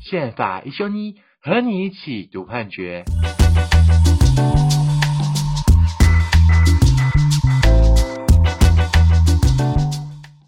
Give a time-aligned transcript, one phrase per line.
[0.00, 3.04] 宪法奕修你和你一起读判决。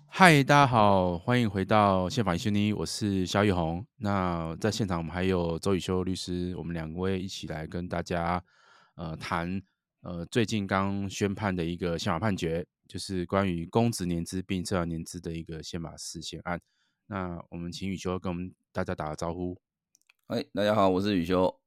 [0.08, 3.84] 嗨，大家好，欢迎回到宪法奕修你，我是萧奕弘。
[3.96, 8.42] 那在现场我们还有周宇修律师，我们两位一起来跟大家
[8.96, 9.60] 呃谈
[10.02, 16.60] 呃最近刚宣判的一个宪法判决，就是关于公职年资并社团年资的一个宪法释宪案。
[17.06, 19.58] 那我们请宇修跟我们大家打个招呼。
[20.26, 21.60] 哎，大家好，我是宇修。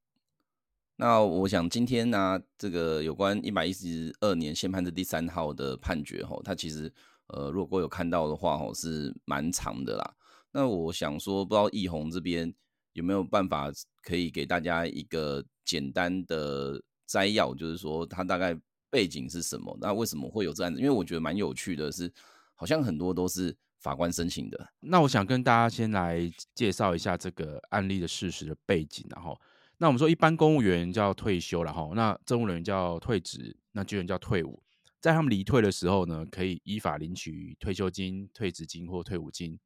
[0.95, 6.93] 那我想今天呢、这个有关一百一十二年宪判字第三号的判决吼，它其实。
[7.29, 10.15] 呃，如果有看到的话，哦，是蛮长的啦。
[10.53, 12.55] 那我想说，不知道易宏这边
[12.93, 13.69] 有没有办法
[14.01, 18.57] 可以给大家一个简单的摘要，就是说它大概
[18.89, 19.77] 背景是什么？
[19.81, 20.79] 那为什么会有这样子？
[20.79, 22.11] 因为我觉得蛮有趣的是，
[22.55, 24.69] 好像很多都是法官申请的。
[24.79, 29.39] 那我想跟大家先来介绍一下这个案例的事实的背景，然后，
[29.77, 34.63] 那我们说一般公务员叫退休，然后那政务人员叫退职，那军人叫退伍。
[34.99, 39.59] 在他们离退的时候呢，可以依法领取退休金、退职金或退伍金。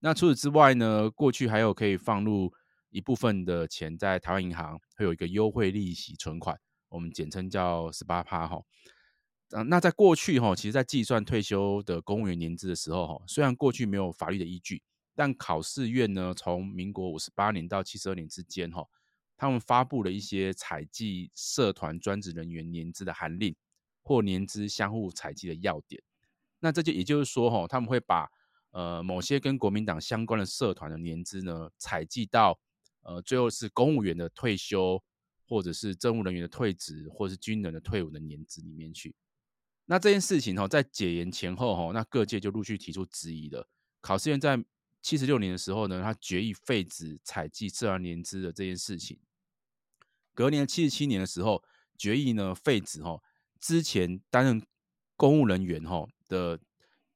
[0.00, 2.52] 那除此之外呢，过去还有可以放入
[2.90, 6.56] 一部分的钱在台湾银行，会有一个优惠利息存款，
[6.88, 8.62] 我们简称叫十八趴哈。
[9.66, 14.82] 那在过去哈，其实，在计算退休的公务员年资的时候哈，虽然过去没有法律的依据，
[15.14, 18.86] 但考试院呢，从民国五十八年到七十二年之间哈，
[19.36, 23.54] 他们发布了一些采计社团专职人员年资的函令。
[24.04, 26.02] 或年资相互采计的要点，
[26.60, 28.26] 那这就也就是说，哈，他们会把
[28.70, 32.58] 呃某些跟国民党相关的社团的年资呢，采计到
[33.02, 35.02] 呃最后是公务员的退休，
[35.48, 39.14] 或者是政务人员的退职，或者是军人的退伍的年资里面去。
[39.86, 43.66] 那这件事情哈，在解严前后哈，那各界就陆续提出质疑了。
[44.02, 44.62] 考试院在
[45.00, 49.18] 七十六年的时候呢，他决议废止采计社团年资的这件事情。
[50.34, 51.64] 隔年七十七年的时候，
[51.96, 53.20] 决议呢废止哈。
[53.58, 54.62] 之前担任
[55.16, 56.60] 公务人员哈的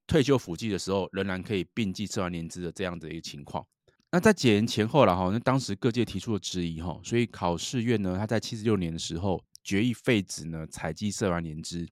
[0.07, 3.67] 退休辅计的时候，仍然可以并计社团年资的这样的一个情况。
[4.15, 11.89] 那在解严前后了哈，那当时各界提出了质疑哈，所以考试院呢，他在七十六年的时候决议废止呢采计社团年资。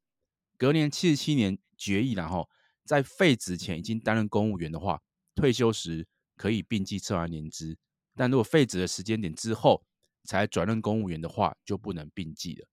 [0.59, 2.47] 隔年七十七年决议然后
[2.85, 5.01] 在废止前已经担任公务员的话，
[5.35, 7.79] 退休时可以并计社团年资，
[8.15, 9.83] 但如果废止的时间点之后
[10.25, 12.69] 才转任公务员的话，就不能并计了。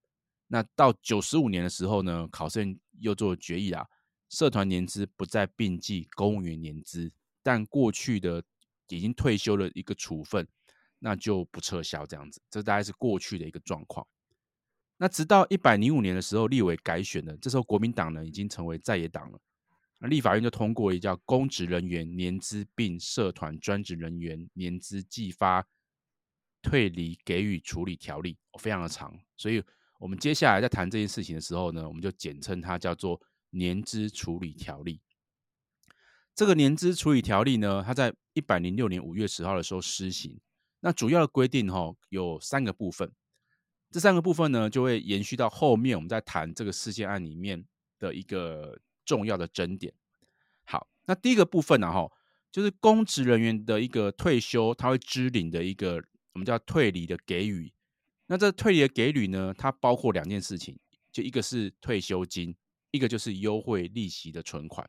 [0.47, 3.87] 那到九十五年的时候呢，考试院又做决议啦，
[4.27, 8.43] 社团年资不再并计公务员年资，但过去的
[8.95, 10.47] 已经退休的一个处分，
[10.99, 14.07] 那就不撤销这样子，这大概是过去的一个状况。
[14.97, 19.39] 那直到一百零五年的时候，立委改选了，这时候国民党呢已经成为在野党了，
[19.99, 25.67] 那立法院就通过一叫《公职人员年资并社团专职人员年资计发
[26.61, 29.63] 退离给予处理条例》，非常的长，所以。
[29.99, 35.01] 我们接下来在谈这件事情的时候呢，我们就简称它叫做年资处理条例。
[36.37, 40.39] 这个年资处理条例呢，它在一百零六年五月十号的时候施行。
[40.81, 43.11] 那主要的规定哈有三个部分，
[43.89, 47.65] 这三个部分呢就会延续到后面我们在谈这个事件案里面
[47.97, 49.91] 的一个重要的争点。
[50.63, 52.07] 好，那第一个部分呢哈，
[52.51, 55.95] 就是公职人员的一个退休，他会支领的一个
[56.33, 57.73] 我们叫退离的给予。
[58.27, 60.77] 那这退离的给予呢，它包括两件事情，
[61.11, 62.55] 就一个是退休金，
[62.91, 64.87] 一个就是优惠利息的存款。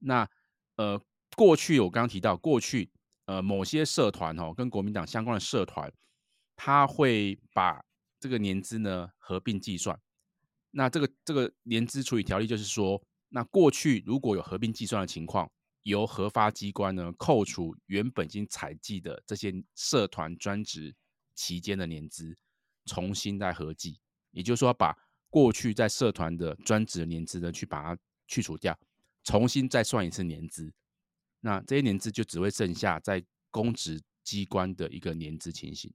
[0.00, 0.30] 那
[0.78, 0.98] 呃，
[1.36, 2.90] 过去我刚刚提到，过去
[3.26, 5.92] 呃某些社团哦，跟国民党相关的社团，
[6.56, 7.84] 他会把
[8.18, 10.00] 这个年资呢合并计算。
[10.70, 15.50] 那这个这个年资处理条例就是说，那过去如果有合并计算的情况，
[15.82, 20.94] 由核发机关呢扣除原本已经采计的这些社团专职
[21.34, 22.34] 期间的年资。
[22.86, 24.00] 重新再合计，
[24.30, 24.96] 也就是说，把
[25.28, 28.74] 过去在社团的专职年资呢，去把它去除掉，
[29.24, 30.72] 重新再算一次年资。
[31.40, 35.92] 那这些年资就只会剩下在公职机关的一个年资情形。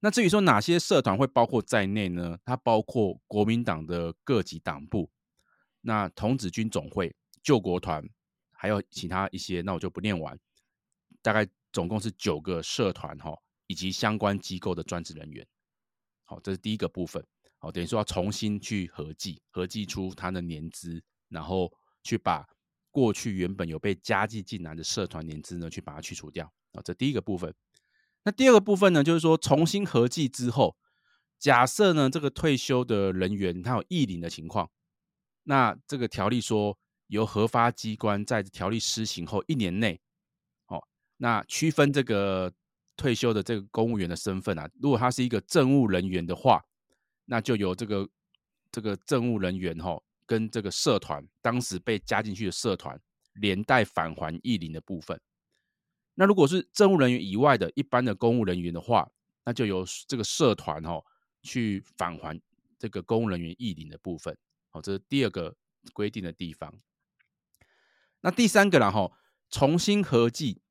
[0.00, 2.38] 那至于说哪些社团会包括在内呢？
[2.44, 5.10] 它包括国民党的各级党部、
[5.80, 8.08] 那童子军总会、救国团，
[8.52, 10.38] 还有其他一些，那我就不念完。
[11.22, 13.38] 大概总共是九个社团哈。
[13.66, 15.44] 以及相关机构的专职人员，
[16.24, 17.26] 好，这是第一个部分。
[17.56, 21.02] 好，等于说要重新去合计，合计出他的年资，
[21.34, 21.70] 然后
[22.02, 22.48] 去把
[22.90, 26.50] 过去原本有被加计进来的社团年资呢，去把它去除掉。
[26.72, 27.54] 啊，这第一个部分。
[28.22, 30.76] 那第二个部分呢，就是说重新合计之后，
[31.38, 34.70] 假设呢这个退休的人员他有役龄的情况，
[35.42, 36.78] 那这个条例说，
[37.08, 40.00] 由核发机关在条例施行后一年内，
[40.68, 40.82] 哦，
[41.18, 42.52] 那区分这个
[42.96, 46.64] 退休的这个公务员的身份啊，如果他是一个政务人员的话，
[47.26, 48.08] 那就由这个
[48.72, 53.00] 这个政务人员哈、跟这个社团当时被加进去的社团
[53.34, 55.20] 连带返还役龄的部分。
[56.14, 59.10] 那如果是政务人员以外的一般的公务人员的话，
[59.44, 61.04] 那就由这个社团、哦、
[61.42, 62.40] 去返还
[62.78, 64.36] 这个公务人员役龄的部分。
[64.70, 65.56] 好，这是第二个
[65.92, 66.72] 规定的地方。
[68.20, 69.12] 那第三个然后
[69.50, 70.62] 重新合计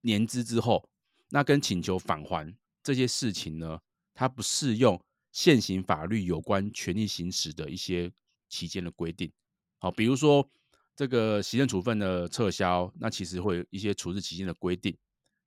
[0.00, 0.88] 年资之后，
[1.30, 3.80] 那跟请求返还这些事情呢，
[4.14, 8.12] 它不适用现行法律有关权利行使的一些
[8.48, 9.32] 期间的规定。
[9.78, 10.50] 好，比如说。
[10.98, 14.96] 这个行政处分的撤销，那其实会有一些处置期间的规定。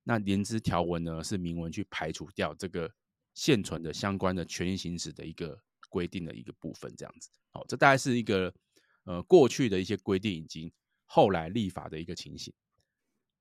[0.04, 2.88] 那年资条文呢，是明文去排除掉这个
[3.34, 7.28] 现存的相关的权益行使的一个规定的一个部分，这样子。
[7.50, 8.54] 好，这大概是一个
[9.02, 10.72] 呃过去的一些规定，以及
[11.04, 12.54] 后来立法的一个情形。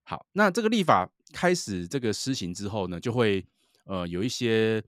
[0.01, 3.45] 好，那这个立法开始这个施行之后呢，就会
[3.83, 4.83] 呃有一些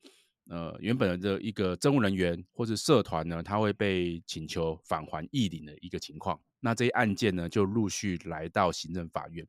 [0.51, 6.37] 呃原本的这一个政务人员或者社团呢，他会被请求返还义领的一个情况。
[6.59, 9.47] 那这些案件呢，就陆续来到行政法院。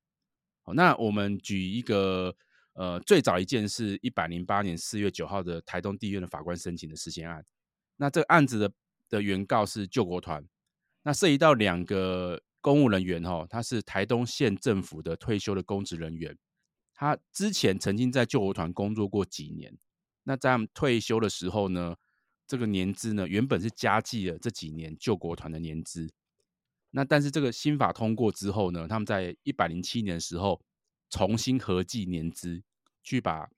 [0.62, 2.32] 好，那我们举一个
[2.74, 7.44] 呃，最早一件是一百零八年四月九号的台东地院的法官申请的释宪案。
[7.96, 8.72] 那这个案子的
[9.08, 10.46] 的原告是救国团，
[11.02, 16.38] 那涉及到两个公务人员哦，他是台东县政府的退休的公职人员，
[16.94, 19.76] 他之前曾经在救国团工作过几年。
[20.24, 21.96] 那在退休的时候呢，
[22.46, 26.12] 这个年资呢，原本是加计了这几年救国团的年资。
[26.90, 30.60] 那但是这个新法通过之后呢，他们在一百零七年的时候
[31.08, 32.62] 重新合计年资，
[33.02, 33.48] 去把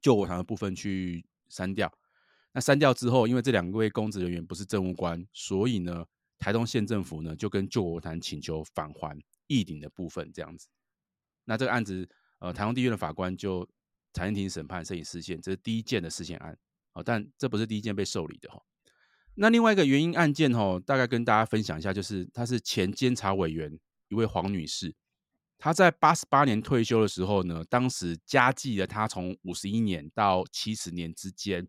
[0.00, 1.92] 救国团的部分去删掉。
[2.52, 6.04] 那删掉之后，因为这两位公职人员不是政务官，所以呢，
[6.38, 9.16] 台东县政府呢就跟救国团请求返还
[9.46, 10.66] 役龄的部分这样子。
[11.44, 12.08] 那这个案子，
[12.40, 13.68] 呃，台东地院的法官就
[14.12, 16.58] 裁定庭审判申请释宪，这是第一件的释宪案。
[16.92, 18.60] 哦，但这不是第一件被受理的哈。
[19.36, 23.78] 那另外一个原因案件吼，大概跟大家分享一下，就是她是前监察委员
[24.08, 24.92] 一位黄女士，
[25.56, 31.68] 她在八十八年退休的时候呢，当时加计了她从五十一年到七十年之间，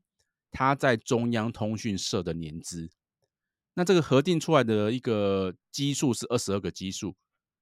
[0.49, 2.89] 她在中央通讯社的年资。
[3.75, 7.15] 那这个核定出来的一个基数是二十二个基数，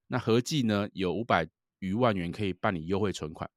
[0.08, 1.48] 那合计呢有五百
[1.80, 3.52] 余万元可以办理优惠存款。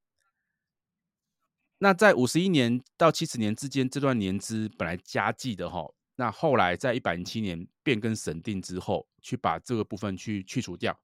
[1.82, 5.92] 那在五十一年到七十年之间这段年资本来加计的哈。
[6.14, 10.96] 那后来在一百零七年变更审定之后，去把这个部分去去除掉，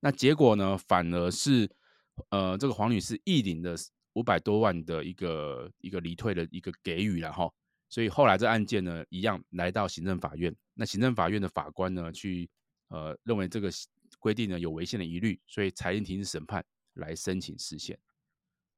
[0.00, 1.66] 那结果呢，反而是
[2.28, 3.74] 呃这个黄女士役龄的
[4.12, 7.50] 五百多万的一个一个离退的一个给予了哈，
[7.88, 12.50] 所以后来这案件呢一样来到行政法院，那行政法院的法官呢去
[12.88, 13.70] 呃认为这个
[14.18, 17.98] 规定呢有违宪的疑虑，所以裁定停止审判来申请释宪。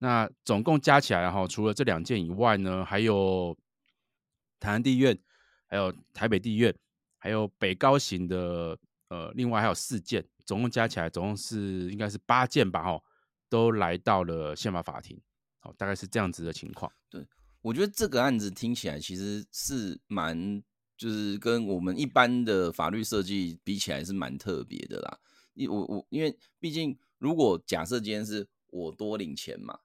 [0.00, 3.56] 那总共加起来哈，除了这两件以外呢，还有
[4.58, 5.18] 台南地院。
[5.72, 6.74] 还有台北地院，
[7.16, 8.76] 还有北高行的，
[9.06, 13.00] 呃，另外还有四件，总共加起来总共是应该是八件吧，哈，
[13.48, 15.16] 都来到了宪法法庭，
[15.60, 16.90] 好，大概是这样子的情况。
[17.08, 17.24] 对，
[17.62, 20.60] 我觉得这个案子听起来其实是蛮，
[20.96, 25.20] 就是跟我们一般的法律设计比起来是蛮特别的啦。
[25.54, 29.78] 因我我因为毕竟如果假设今天是我多领钱嘛。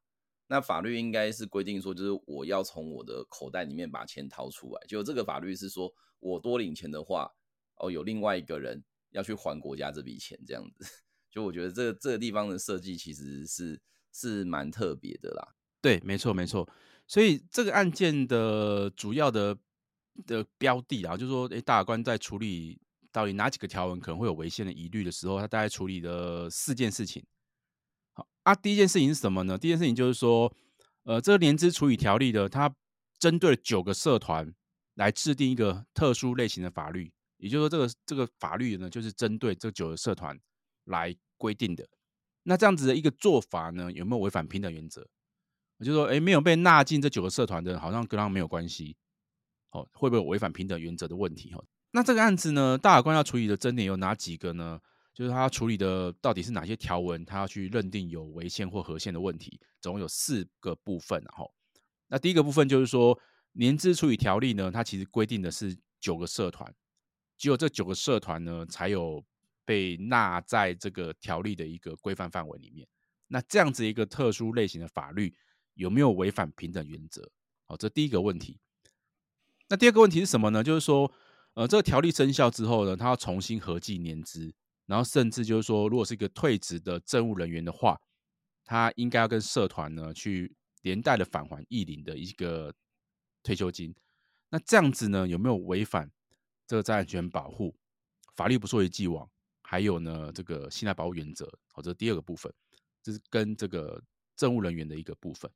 [0.47, 4.81] 那法律应该是规定说，就是我要从我的口袋里面把钱掏出来。
[4.87, 7.31] 就这个法律是说，我多领钱的话，
[7.77, 10.85] 哦，有另外一个人要去还国家这笔钱，这样子。
[11.31, 13.81] 就我觉得这这个地方的设计其实是
[14.13, 15.55] 是蛮特别的啦。
[15.81, 16.67] 对，没错没错。
[17.07, 19.57] 所以这个案件的主要的
[20.25, 22.79] 的标的啊，就是说，诶，大法官在处理
[23.11, 27.25] 到底哪几个条文可能会有违宪的疑虑的时候，他大概处理了四件事情。
[28.45, 29.57] 啊，第一件事情是什么呢？
[29.57, 30.53] 第一件事情就是说，
[31.03, 32.73] 呃，这个年资处理条例的，它
[33.17, 34.53] 针对九个社团
[34.93, 40.39] 来制定一个特殊类型的法律，也就是说，这个这个法律呢，就是针对这九个社团
[40.83, 41.87] 来规定的。
[42.43, 45.07] 那这样子的一个做法呢，有没有违反平等原则？
[45.79, 48.95] 我就说，哎，没有被纳进这九个社团的，好像跟他们没有关系。
[49.71, 51.51] 哦，会不会违反平等原则的问题？
[51.51, 51.61] 哈，
[51.91, 54.79] 那这个案子呢，大法官要处理的争点有哪几个呢？
[55.15, 61.19] 就是他处理的到底是哪些条文，他要去认定有违宪或合宪的问题，总共有四个部分。
[61.23, 61.51] 然后，
[62.07, 63.17] 那第一个部分就是说，
[63.53, 66.75] 年资处理条例呢，它其实规定的是九个社团，
[67.37, 69.23] 只有这九个社团呢，才有
[69.63, 72.85] 被纳在这个条例的一个规范范围里面。
[73.29, 75.33] 那这样子一个特殊类型的法律，
[75.75, 77.31] 有没有违反平等原则？
[77.65, 78.59] 好，这第一个问题。
[79.69, 80.61] 那第二个问题是什么呢？
[80.61, 81.09] 就是说，
[81.53, 84.53] 呃，这个条例生效之后呢，他要重新合计年资，
[84.85, 87.99] 然后甚至就是说，如果是一个退职的政务人员的话，
[88.63, 92.73] 他应该要跟社团呢去连带的返还义领的一个
[93.43, 93.95] 退休金。
[94.49, 96.11] 那这样子呢，有没有违反
[96.67, 97.75] 这个财产权保护？
[98.35, 99.29] 法律不溯及既往，
[99.61, 102.53] 还有呢，这个信赖保护原则，好，这是第二个部分，
[103.01, 104.01] 这是跟这个
[104.35, 105.49] 政务人员的一个部分。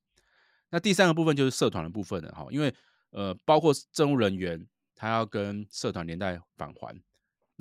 [0.69, 2.73] 那第三个部分就是社团的部分了哈，因为
[3.09, 7.01] 呃，包括政务人员他要跟社团连带返还，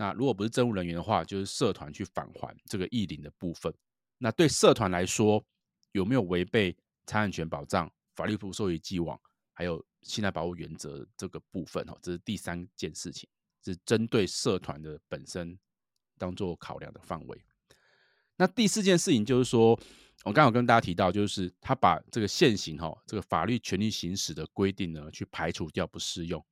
[0.01, 3.75] 那如果不是政务人员的话，就是社团去返还这个役龄的部分。
[4.19, 5.45] 那对社团来说，
[5.91, 6.73] 有没有违背
[7.05, 9.21] 财产权保障、法律不溯及既往，
[9.53, 13.29] 还有信赖保护原则这个部分哦，这是第三件事情。
[13.65, 15.59] 是针对社团的本身
[16.17, 17.45] 当做考量的范围。
[18.37, 19.79] 那第四件事情就是说，
[20.25, 26.43] 我刚好跟大家提到，就是他把这个现行哈这个法律权利行使的规定呢，去排除掉不适用。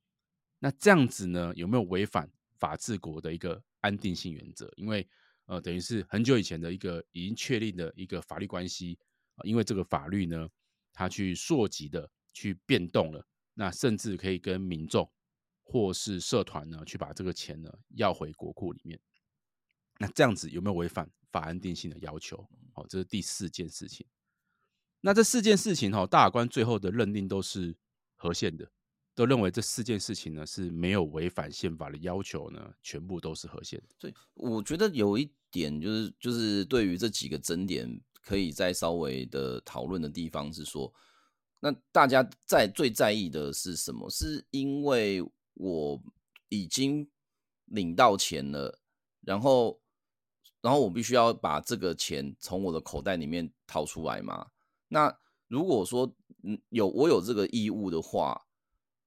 [0.59, 4.73] 那这样子呢，有没有违反法治国的一个安定性原则？
[4.77, 5.09] 因为
[5.47, 8.99] 呃，等于是很久以前的一个已经确立的一个法律关系
[9.37, 10.49] 啊，因为这个法律呢，
[10.93, 15.11] 它去溯及的去变动了，那甚至可以跟民众。
[15.69, 18.97] 或是社团呢，去把这个钱呢要回国库里面，
[19.99, 22.49] 那这样子有没有违反法安定性的要求？
[22.73, 24.07] 好，这是第四件事情。
[25.01, 27.77] 那这四件事情哈，大法官最后的认定都是
[28.15, 28.71] 合宪的，
[29.17, 33.83] 都认为这四件事情呢是没有违反宪法的要求呢，全部都是合宪。
[33.99, 40.93] 所以我觉得有一点就是，就是对于这几个争点，可以再稍微的讨论的地方是说，
[41.61, 44.11] 那大家在最在意的是什么？
[44.11, 46.03] 是因为我
[46.51, 47.09] 已经
[47.65, 48.79] 领到钱了，
[49.23, 49.81] 然后，
[50.61, 54.49] 然后我必须要把这个钱从我的口袋里面掏出来吗。
[54.89, 55.19] 那
[55.49, 58.46] 如果说嗯有我有这个义务的话，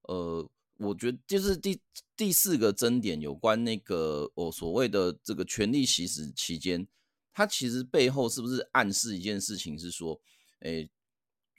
[0.10, 1.80] 呃，我觉得就是第
[2.18, 6.88] 第四个争点有关那个我所谓的这个权利行使期间，
[7.32, 10.20] 它其实背后是不是暗示一件事情是说，
[10.62, 10.90] 诶。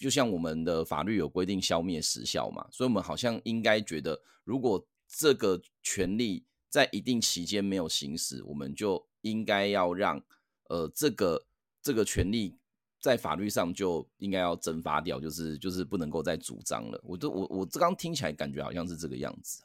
[0.00, 10.24] 就像我们的法律有规定消灭时效嘛，所以我们好像应该觉得，如果这个权利在一定期间没有行使，我们就应该要让
[10.70, 11.44] 呃这个
[11.82, 12.56] 这个权利
[13.00, 17.00] 在法律上就应该要蒸发掉，就是就是不能够再主张了。
[17.02, 19.64] 我都我我这刚听起来感觉好像是这个样子。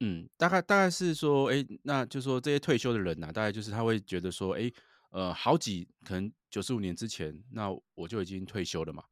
[0.00, 4.72] 嗯，大概大概是说，哎，那就是说这些退休的人呐、大概就是他会觉得说，哎。
[5.10, 9.04] 呃，好几可能九十五年之前，那我就已经退休了嘛。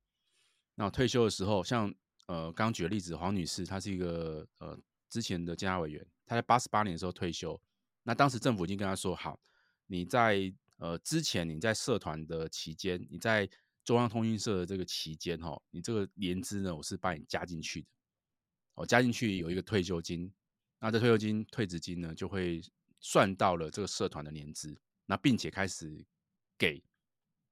[0.75, 1.95] 那退休的时候，像
[2.27, 4.77] 呃，刚刚举的例子，黄女士，她是一个呃
[5.09, 7.57] 之前的监察委员，她在八十八年的时候退休。
[8.03, 9.39] 那当时政府已经跟她说，好，
[9.87, 13.49] 你在呃之前你在社团的期间，你在
[13.85, 17.89] 中央通讯社的这个期间，哈，你这个年资呢，我是把你加进去的。
[18.75, 20.33] 哦，加进去有一个退休金，
[20.81, 22.61] 那这退休金、退职金呢，就会
[22.99, 24.77] 算到了这个社团的年资。
[25.07, 26.05] 那并且开始
[26.59, 26.83] 给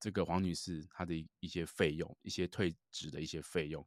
[0.00, 3.86] 这个黄女士她的一些费用，一些退职的一些费用。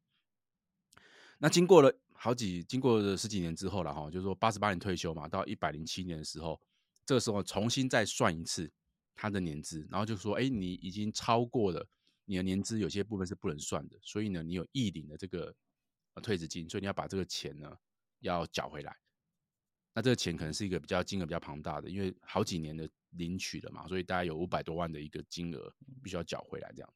[1.37, 6.61] 那经过了好几，经过了十几年之后了哈，就是说八十八年退休嘛，到一百零七年的时候，
[7.05, 8.71] 这个时候重新再算一次
[9.15, 11.87] 她的年资，然后就说，哎，你已经超过了
[12.25, 15.53] 你的年资，有些部分是不能算的，所以呢，你有役龄的这个
[16.21, 17.71] 退职金，所以你要把这个钱呢
[18.19, 18.95] 要缴回来。
[19.93, 22.89] 那这个钱可能是一个比较金额比较庞大的，因为好几年的。
[23.17, 26.93] 领取了嘛，所以大概有五百多万的一个金额必须要缴回来，这样，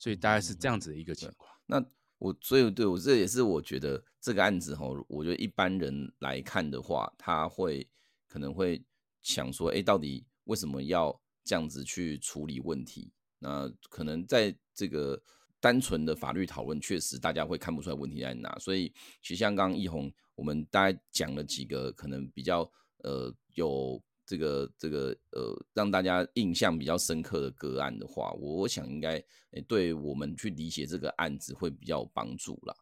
[0.00, 1.48] 所以大概是这样子的一个情况。
[1.48, 1.86] 嗯、那
[2.18, 7.88] 我所以对我这也是我觉得这个案子哈，我觉得一般人来看的话，他会
[8.26, 8.84] 可能会
[9.22, 13.12] 想说，哎，到底为什么要这样子去处理问题？
[13.38, 15.22] 那可能在这个
[15.60, 18.58] 单纯的法律讨论，确实大家会看不出来问题在哪。
[18.58, 18.88] 所以
[19.22, 22.68] 其实像刚刚奕弘，我们大概讲了几个可能比较
[23.04, 24.02] 呃有。
[24.26, 32.74] 这个这个呃，让大家印象比较深刻的个案的话，我我想应该诶，对我们去理解这个案子会比较有帮助啦。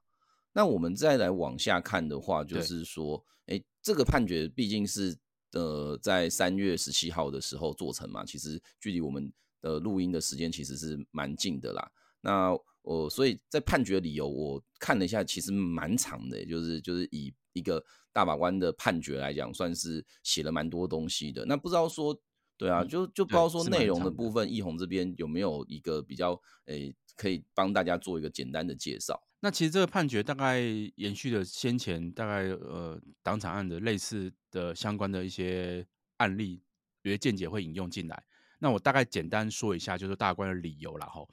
[0.52, 5.18] 那我们再来往下看的话，就是说，诶，这个判决毕竟是
[5.52, 11.90] 呃在三月十七号的时候做成嘛，其实距离我们的录音的时间其实是蛮近的啦。
[12.20, 17.84] 那我、呃、所以在判决理由我看了一下，其实蛮长的，就是就是以一个。
[18.14, 21.46] 大法官的判决来讲，算是写了蛮多东西的。
[21.46, 22.14] 那不知道说，
[22.58, 29.22] 对啊，就就不知道说内容的部分，奕弘这边有没有一个比较，诶、欸，可以帮大家做一个简单的介绍。
[29.40, 30.60] 那其实这个判决大概
[30.96, 35.86] 延续了先前大概呃党产案的类似的相关的一些
[36.18, 36.62] 案例，
[37.02, 38.24] 有些见解会引用进来。
[38.58, 41.28] 那我大概简单说一下，就是大官的理由啦齁。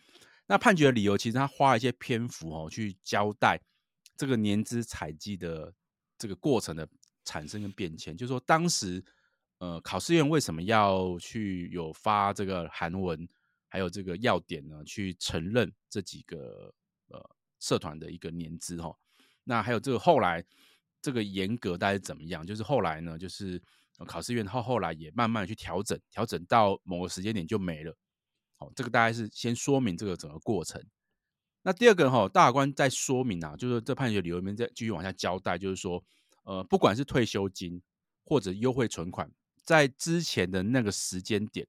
[0.47, 3.59] 那判决的理由其实他花了一些篇幅哦，去交代
[4.17, 5.73] 这个年资采计的。
[6.21, 6.85] 这个过程的
[7.23, 9.01] 产生跟变迁，就是说当时
[9.59, 13.25] 呃考试院为什么要去有发这个函文，
[13.69, 14.83] 还有这个要点呢？
[14.83, 16.73] 去承认这几个
[17.07, 18.93] 呃社团的一个年资哈。
[19.43, 20.43] 那还有这个后来
[21.01, 22.45] 这个严格大概是怎么样？
[22.45, 23.61] 就是后来呢，就是
[24.05, 27.95] 考试院后后来也慢慢去调整，调整到某个时间点就没了。
[28.57, 30.83] 好，这个大概是先说明这个整个过程。
[31.61, 36.03] 那第二个哈，大法官在说明啊，就是这判决理由里面再继续往下交代，就是说，
[36.43, 37.81] 呃，不管是退休金
[38.23, 39.29] 或者优惠存款，
[39.63, 41.67] 在之前的那个时间点，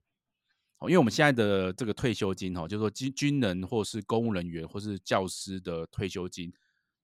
[0.88, 6.52] 因为我们现在的这个退休金哈，就是说军军人或是公务人员或是教师的退休金，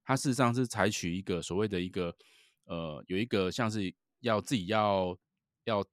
[0.02, 2.16] 它事实上是采取一个所谓的一个
[2.64, 5.16] 呃，有一个像是要自己要
[5.64, 5.84] 要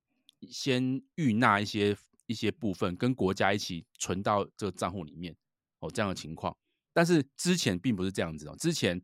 [0.50, 5.36] 先预纳一些一些部分，跟国家一起存到这个账户里面
[5.80, 6.56] 哦，这样的情况。
[6.94, 9.02] 但是之前并不是这样子哦，之前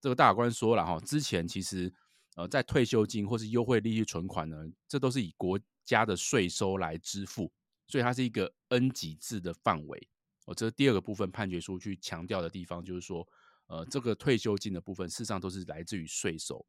[0.00, 1.92] 这个大法官说了哈，之前其实
[2.36, 4.56] 呃在退休金或是优惠利率存款呢，
[4.86, 7.50] 这都是以国家的税收来支付，
[7.90, 10.08] 所以它是一个 N 级制的范围
[10.46, 10.54] 哦。
[10.54, 13.26] 这是第二个部分判决书去强调的地方，就是说
[13.66, 16.64] 呃这个退休金的部分事实上都是来自于税收。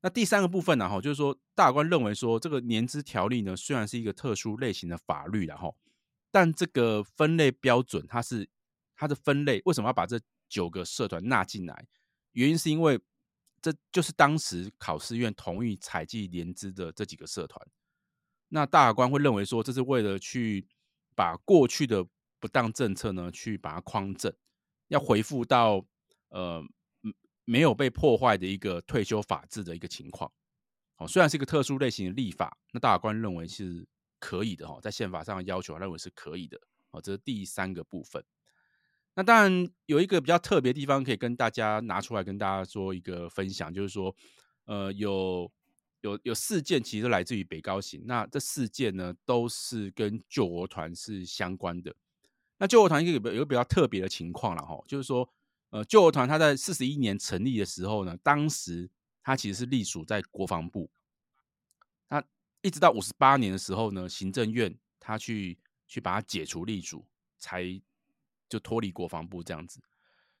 [0.00, 5.78] 那第三个部分呢哈，就是说大官认为说这个年资条例呢虽然是一个特殊类型的法律然后，
[6.30, 8.50] 但这个分类标准它是。
[8.98, 11.86] 它的分类为什么要把这九个社团纳进来？
[12.32, 12.98] 原因是因为
[13.60, 17.68] 这就是当时考试院同意采计年资的这几个社团。
[18.56, 20.66] 那大法官会认为说，这是为了去
[21.14, 22.02] 把过去的
[22.40, 24.32] 不当政策呢，去把它匡正，
[24.88, 25.84] 要回复到
[26.30, 26.64] 呃
[27.44, 30.32] 没有被破坏的一个退休法制的一个情况。
[30.96, 33.86] 哦，虽然是一个特殊类型的立法，那大官认为是
[34.18, 36.58] 可以的哈，在宪法上的要求，认为是可以的。
[36.92, 38.24] 哦，这是第三个部分。
[39.14, 44.16] 那当然有一个比较特别地方可以跟大家拿出来跟大家做一个分享，就是说，
[44.64, 45.52] 呃，有
[46.06, 51.94] 有有四件其实来自于北高行，那这四件呢都是跟救国团是相关的。
[52.58, 55.28] 那救国团一个有比较特别的情况了哈，就是说，
[55.70, 58.88] 呃，救国团它在四十一年成立的时候呢，当时
[59.22, 60.90] 它其实是隶属在国防部，
[62.08, 62.22] 那
[62.62, 67.04] 一直到五十八年的时候呢，行政院他去去把它解除隶属
[67.38, 67.80] 才。
[68.48, 69.80] 就脱离国防部这样子，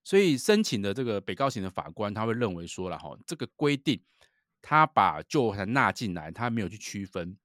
[0.04, 4.00] 所以申请的这个北高行的法官他会认为说了哈，这个规定
[4.68, 7.38] 他把救国团纳进来，他没有去区分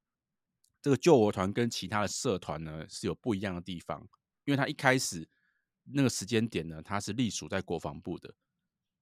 [0.82, 4.02] 这个救国团跟其他的社团呢是有不一样的地方，
[4.44, 5.30] 因为他一开始
[5.84, 8.34] 那个时间点呢，他是隶属在国防部的，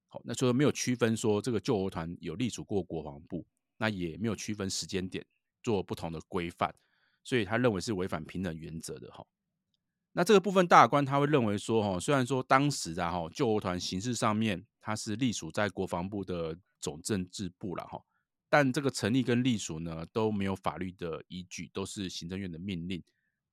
[0.10, 5.26] 好，那所以没有区分说这个救国团有隶属过国防部，那也没有区分时间点
[5.64, 6.76] 做不同的规范，
[7.24, 9.26] 所以他认为是违反平等原则的哈。
[10.12, 18.04] 那这个部分大官他会认为说，哈，虽然说当时啊，哈，救国团形式上面它是隶属在国防部的总政治部了，哈，
[18.50, 23.02] 但这个成立跟隶属呢都没有法律的依据，都是行政院的命令，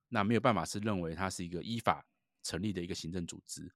[0.09, 2.04] 那没有办法是认为它是一个依法
[2.42, 3.70] 成立的一个行政组织。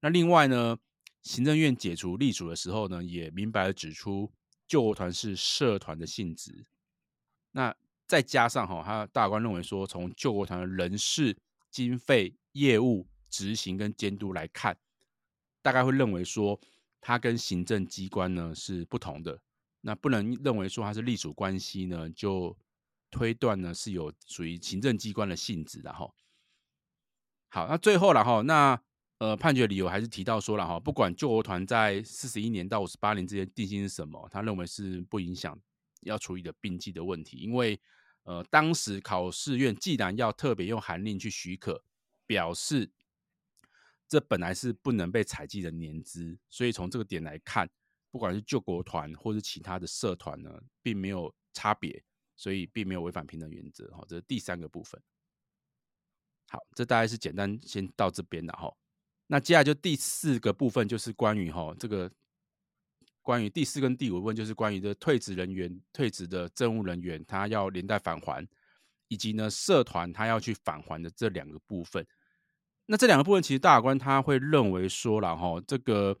[0.00, 0.78] 那另外呢，
[1.22, 4.30] 行政院解除隶属的时候呢，也明白地指出
[4.66, 6.66] 救国团是社团的性质。
[7.52, 7.74] 那
[8.06, 11.36] 再加上哈，他大官认为说，从救国团的人事。
[11.70, 14.76] 经费、业务执行跟监督来看，
[15.62, 16.60] 大概会认为说，
[17.00, 19.40] 它跟行政机关呢是不同的。
[19.80, 22.56] 那不能认为说它是隶属关系呢，就
[23.10, 26.12] 推断呢是有属于行政机关的性质的哈。
[27.48, 28.80] 好，那最后了哈，那
[29.18, 35.58] 呃判决理由还是提到说了哈，不管救国团在四十一年到五十八年之间定性是什么，他认为是不影响
[36.00, 37.80] 要处理的并记的问题，因为。
[38.24, 41.82] 呃，当时考试院既然要特别用函令去许可，
[42.26, 42.92] 表示
[44.06, 47.70] 这本来是不能被采集的年资，所以从这个点来看，
[48.10, 52.02] 不管是救国团或是其他的社团呢，并没有差别，
[52.36, 53.86] 所以并没有违反平等原则。
[53.92, 55.00] 哈，这是第三个部分。
[56.48, 58.74] 好，这大概是简单先到这边了哈。
[59.26, 62.10] 那接下来就第四个部分，就是关于哈这个。
[63.22, 68.48] 关于第四跟第五问，就是关于这退职人员、退职的政务人员，他要连带返还，
[69.08, 72.04] 以及呢社团他要去返还的这两个部分。
[72.86, 76.18] 那这两个部分，其实大法官他会认为说了哈，这个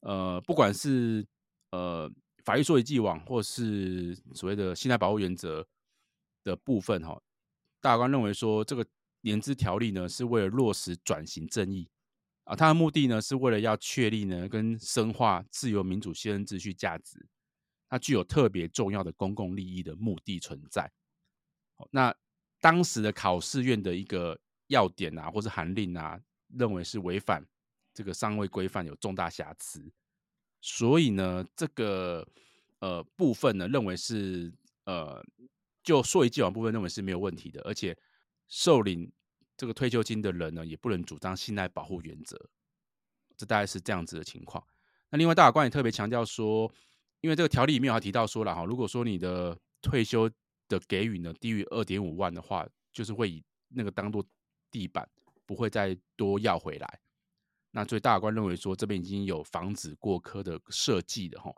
[0.00, 1.26] 呃，不管是
[1.70, 2.10] 呃
[2.44, 5.66] 法律溯及既往，或是所谓的信赖保护原则
[6.44, 7.20] 的部分哈，
[7.80, 8.86] 大官认为说，这个
[9.22, 11.88] 年资条例呢，是为了落实转型正义。
[12.44, 17.28] 啊，它的目的呢，是为了要确立呢跟深化自由民主宪政秩序价值，
[17.90, 20.90] 它具有特别重要的公共利益的目的存在。
[21.90, 22.14] 那
[22.60, 26.18] 当时的考试院的一个要点啊，或是函令啊，
[26.56, 27.46] 认为是违反
[27.98, 29.92] 这个上位规范，有重大瑕疵。
[30.60, 32.24] 所以呢，这个
[32.78, 34.52] 呃部分呢，认为是
[34.84, 35.20] 呃
[35.82, 37.98] 就硕一既往部分认为是没有问题的，而且
[38.46, 39.10] 受领
[39.56, 42.38] 这个退休金的人呢，也不能主张信赖保护原则，
[43.36, 44.64] 这大概是这样子的情况。
[45.10, 46.72] 那另外大法官也特别强调说，
[47.20, 50.30] 因为这个条例里面还提到说了哈，如果说你的退休
[50.68, 54.24] 的给予呢低于二点五万的话，就是会以那个当做
[54.70, 55.08] 地板，
[55.44, 57.00] 不会再多要回来。
[57.70, 61.54] 那所以大官认为说，这边已经有防止过科的设计的哈，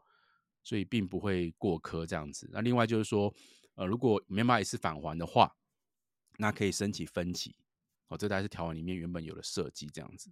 [0.63, 2.49] 所以并不会过科这样子。
[2.53, 3.33] 那另外就是说，
[3.75, 5.57] 呃，如果没办法一次返还的话，
[6.39, 7.57] 那可以申请分期。
[8.09, 10.31] 哦，这大概是条文里面原本有的设计这样子。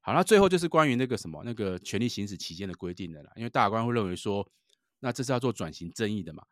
[0.00, 4.50] 好，那最后就是关于那个什么那个权利行使期间的规定的啦，因为大官会认为说，
[5.00, 6.46] 那这是要做转型正义的嘛。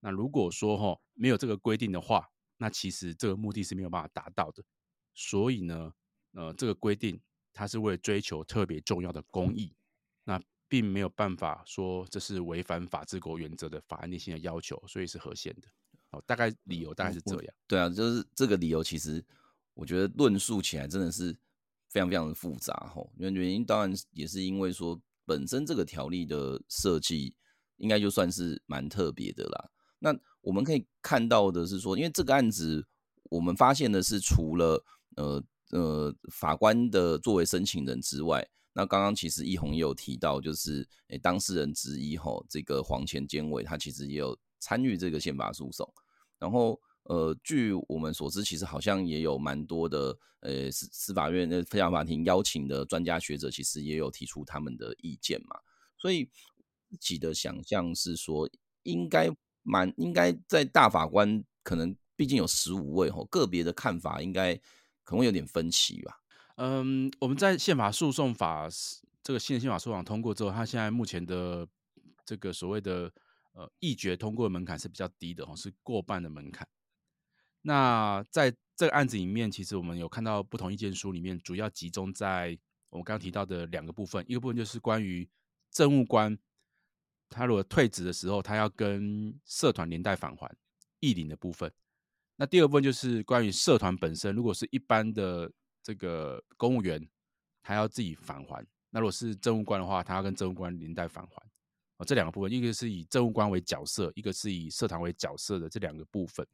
[0.00, 4.64] 那如果说哈没有这个规定的话，那其实这个目的是没有办法达到的。
[5.14, 5.92] 所以呢，
[6.32, 7.20] 呃，这个规定
[7.56, 9.72] 它是为了追求特别重要的公益，
[10.24, 15.68] 那并没有办法说这是违反法治国原则的法案定性的要求，所以是合宪的。
[16.10, 17.54] 哦，大概理由大概是这样。
[17.66, 19.24] 对啊，就是这个理由，其实
[19.74, 21.36] 我觉得论述起来真的是。
[21.88, 27.34] 非常非常的复杂哈，原原因当然也是因为说本身这个条例的设计
[27.76, 29.70] 应该就算是蛮特别的啦。
[30.00, 32.86] 那我们可以看到的是说，因为这个案子
[33.30, 34.84] 我们发现的是除了
[35.16, 45.92] 呃呃法官的作为申请人之外，那刚刚其实奕弘也有提到，就是诶、当事人之一吼，这个黄前监委他其实也有参与这个宪法诉讼，
[46.38, 46.80] 然后。
[47.08, 55.56] 呃，据我们所知，其实好像也有蛮多的，呃，司司法院的非常法庭邀请的专家学者，其实也有提出他们的意见嘛。
[55.96, 56.24] 所以
[56.90, 58.50] 自己的想象是说，
[58.82, 59.30] 应该
[59.62, 64.60] 蛮应该在大法官可能毕竟有十五位吼，个别的看法应该
[65.06, 66.20] 可能会有点分歧吧。
[66.56, 68.68] 嗯，我们在宪法诉讼法
[69.22, 71.66] 这个新的宪法诉讼法通过之后，它现在目前的
[72.24, 73.12] 这个所谓的
[73.52, 76.68] 呃议决通过的门槛是比较低的哦，是过半的门槛。
[77.62, 82.58] 那在这个案子里面，其实我们有看到不同意见书里面，主要集中在
[82.90, 84.24] 我们刚刚提到的两个部分。
[84.28, 85.28] 一个部分就是关于
[85.70, 86.38] 政务官
[87.28, 90.54] 他如果退职的时候，他要跟社团连带返还
[91.00, 91.72] 义领的部分。
[92.36, 95.50] 那第二部分就是关于社团本身，如果是一般的
[95.82, 97.08] 这个公务员，
[97.62, 101.42] 他要自己返还；那如果是政务官的话，他要跟政务官连带返还。
[101.96, 106.46] 哦，这两个部分，一个是以政务官为角色，一个是以社团为角色的这两个部分。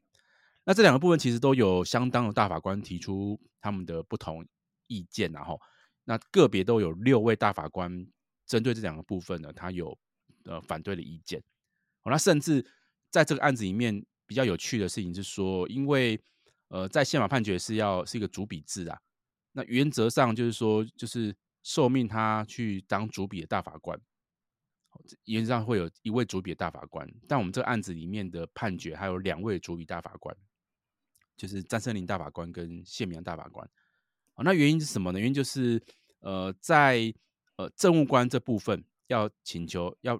[0.63, 4.47] 那这两个部分其实都有相当的大法官提出他们的不同
[4.87, 5.59] 意见，然后
[6.05, 8.07] 那个别都有六位大法官
[8.45, 9.97] 针对这两个部分呢，他有
[10.45, 11.43] 呃反对的意见。
[12.01, 12.65] 好，那甚至
[13.11, 16.19] 在这个案子里面比较有趣的事情是说，因为
[16.69, 18.99] 呃在宪法判决是要是一个主笔制啊，
[19.51, 23.99] 那原则上就是说就是受命他去当主笔的大法官，
[25.25, 30.35] 原则上会有一位主笔的大法官，但我们这个案子里面的判决还有两位主笔大法官。
[31.35, 33.67] 就是詹森林大法官跟谢铭洋大法官，
[34.43, 35.19] 那原因是什么呢？
[35.19, 35.81] 原因就是，
[36.19, 37.11] 呃，在
[37.55, 40.17] 呃政务官这部分要请求要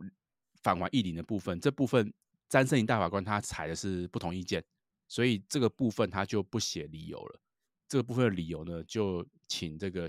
[0.64, 2.12] 返还议领的部分，这部分
[2.54, 4.64] 詹森林大法官他采的是不同意见，
[5.08, 7.42] 所以这个部分他就不写理由了。
[7.88, 10.08] 这个部分的理由呢，就请这个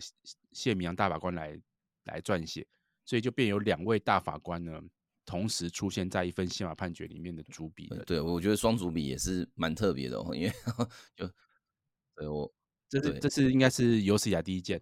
[0.52, 1.58] 谢明阳大法官来
[2.04, 2.66] 来撰写，
[3.06, 4.78] 所以就变有两位大法官呢。
[5.24, 10.52] 同时出现在一份宪法判决里面的主笔的，对，我觉得双主笔也是蛮特别的哦，因为
[11.16, 11.26] 就
[12.14, 12.54] 对我
[12.90, 14.78] 这是这是应该是有史以来第一件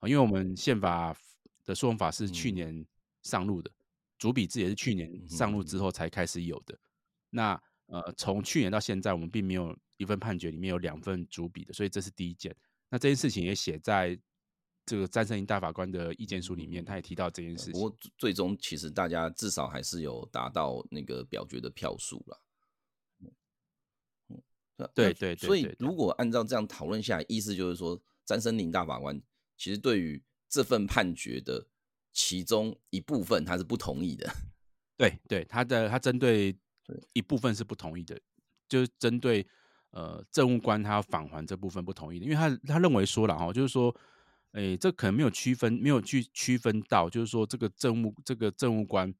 [0.00, 1.16] 啊，因为我们宪法
[1.64, 2.84] 的诉讼法是去年
[3.22, 3.78] 上路的，嗯、
[4.18, 6.76] 主笔制也是去年上路之后才开始有的。
[7.34, 12.54] 嗯、那呃，从去年到现在，我们并没有一份判决里面有两份主笔的，所以这是第一件。
[12.88, 14.18] 那这件事情也写在。
[14.86, 17.72] 这个詹森林大法官的意见书里面，他也提到这件事情。
[17.72, 22.38] 不过最终其实大家至少还是有达到那个表决的票数了。
[24.92, 25.36] 对对对。
[25.36, 29.18] 所以如果按照这样讨论下来，意思就是说，詹森林大法官
[29.56, 31.66] 其实对于这份判决的
[32.12, 34.30] 其中一部分，他是不同意的。
[34.98, 36.54] 对对，他的他针对
[37.12, 38.20] 一部分是不同意的，
[38.68, 39.46] 就是针对
[39.90, 43.94] 呃政务官他要返还这部分不同意的，因为他他认为说了哈，就是说。
[44.56, 49.12] 哎、这可能没有区分，没有去区分到，就是说这个政务这个政务官，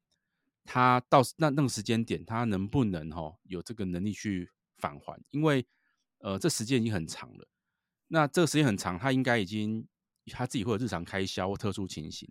[0.62, 4.48] 他到那那个时间点，他能不能哈有这个能力去
[4.78, 5.20] 返还？
[5.32, 5.66] 因为
[6.18, 7.48] 呃，这时间已经很长了。
[8.06, 9.84] 那这个时间很长，他应该已经
[10.26, 12.30] 他自己会有日常开销或特殊情形。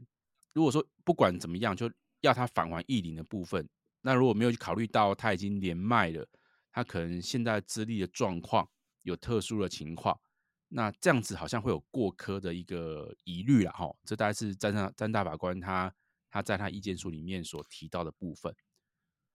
[0.54, 1.92] 如果说不管怎么样，就
[2.22, 3.68] 要他返还役领的部分，
[4.04, 6.28] 那如果没有去考虑到他已经年迈了，
[6.72, 8.70] 他可能现在资历的状况
[9.02, 10.20] 有特殊的情况。
[10.68, 15.94] 那这样子好像会有过科的一个疑虑啦，哈，这大概是詹大詹大法官他
[16.30, 18.56] 他在他意见书里面所提到的部分。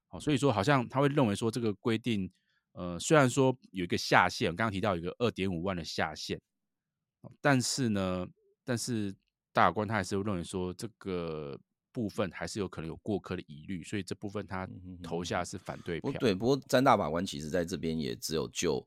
[0.09, 2.29] 好，所以说好像他会认为说这个规定，
[2.73, 6.41] 呃，虽然说有一个下限，刚刚提到有一个二点五万的下限，
[7.41, 8.27] 但是呢，
[8.65, 9.15] 但是
[9.53, 11.59] 大法官他还是会认为说这个
[11.93, 14.69] 部分还是有可能有过客的疑虑，所以这部分他
[15.03, 16.13] 投下是反对票。
[16.21, 18.87] 对，不过詹大法官其实在这边也只有就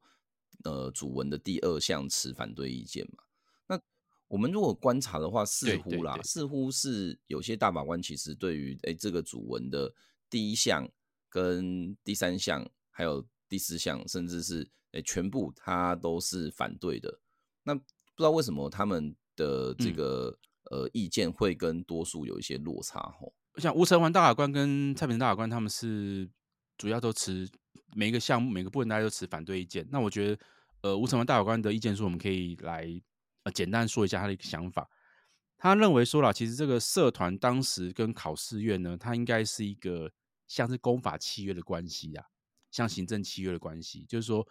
[0.63, 3.23] 呃主文的第二项持反对意见嘛。
[3.67, 3.81] 那
[4.27, 9.93] 我们如果观察的话，似乎啦，对对对，似乎是有些大法官其实对于哎这个主文的
[10.29, 10.89] 第一项。
[11.33, 17.21] 跟第三项，还有第四项，甚至是诶、欸、全部，他都是反对的。
[17.63, 17.81] 那不
[18.17, 20.37] 知道为什么他们的这个、嗯、
[20.69, 23.33] 呃意见会跟多数有一些落差吼？
[23.57, 26.29] 像吴成环大法官跟蔡秉成大法官，他们是
[26.77, 27.49] 主要都持
[27.95, 29.87] 每一个项目、每个部分，大家都持反对意见。
[29.91, 30.39] 那我觉得，
[30.81, 32.87] 呃，吴成环大法官的意见书，我们可以来
[33.43, 34.89] 呃简单说一下他的一个想法。
[35.57, 40.11] 他认为说了，其实这个社团当时跟考试院呢，它应该是一个。
[40.47, 42.25] 像是公法契约的关系啊，
[42.71, 44.45] 像行政契约的关系，就是说，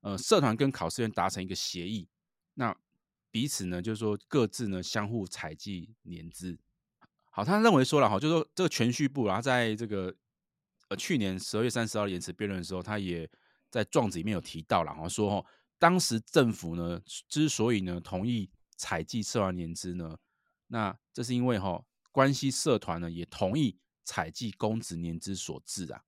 [0.00, 2.08] 呃，社团跟考试院达成一个协议，
[2.54, 2.76] 那
[3.34, 6.56] 彼此呢，就是说各自呢相互采计年资。
[7.32, 10.14] 好，他认为说了哈，就是说这个全序部，然后在这个
[10.88, 13.28] 呃去年十二月三十号延迟辩论的时候，他也
[13.68, 15.48] 在状子里面有提到了，然后说哈，
[15.80, 20.16] 当时政府呢之所以呢同意采计社团年资呢，
[20.68, 23.80] 那这是因为哈关系社团呢也同意。
[24.06, 26.02] 采计公职年资所致啊，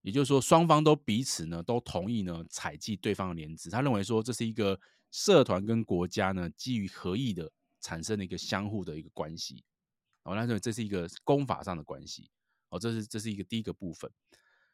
[0.00, 3.68] 也就是说，双方都彼此呢都同意呢采计对方的年资。
[3.68, 9.64] 他认为说，这是一个社团跟国家呢基于合意的产生了一个相互的一个关系。
[10.24, 12.30] 哦，那认为这是一个公法上的关系。
[12.68, 14.10] 哦，这是这是一个第一个部分。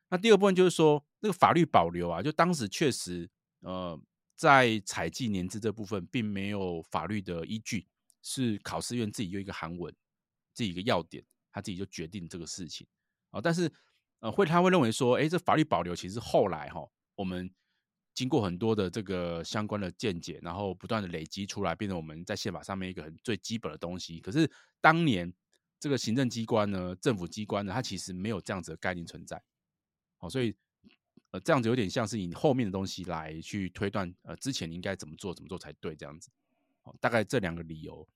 [0.08, 4.00] 那第二部分就是说，那个法律保留啊，就当时确实呃
[4.36, 7.86] 在采计年资这部分并没有法律的依据，
[8.22, 9.94] 是考试院自己有一个函文，
[10.52, 11.24] 自己一个要点。
[11.52, 12.84] 他自己就决定这个事情
[13.30, 13.72] 哦，但是
[14.18, 17.48] 呃，会他会认为说，哎，这法律保留其实后来哈，我们
[18.14, 24.20] 经过很多的这个相关的见解，然后不断的累积出来，变成我们在宪法上面一个很最基本的东西。
[24.20, 24.48] 可是
[24.80, 25.32] 当年
[25.80, 29.42] 这个行政机关呢，政府机关呢，它其实没有这样子的概念存在，
[30.16, 30.54] 好，所以
[31.32, 36.30] 呃，这样子有点像是以后面的东西来去推断，呃，之前你应该怎么做，怎么做才对，这样子，
[36.84, 38.06] 哦，大概这两个理由。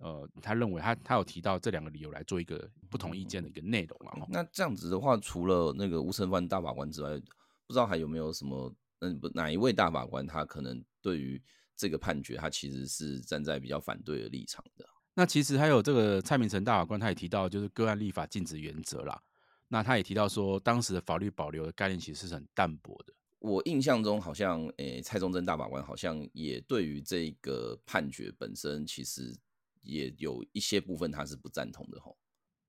[0.00, 4.28] 呃，他认为他他有提到这两个理由来做一个不同意见的一个内容了。
[4.30, 7.18] 那这样子的话，除了那个吴成范大法官之外，
[7.66, 11.42] 不知道还有没有什么，嗯，不哪一位大法官他可能对于
[11.76, 14.86] 这个判决，他其实是站在比较反对的立场的。
[15.14, 19.22] 那其实还有这个蔡明成大法官，他也提到就是个案立法禁止原则啦。
[19.68, 23.12] 那他也提到说，当时的法律保留的概念其实是很淡薄的。
[23.38, 29.36] 我印象中好像，诶、欸，蔡宗正大法官好像也对于这个判决本身其实。
[29.80, 32.18] 也有一些部分他是不赞同的吼，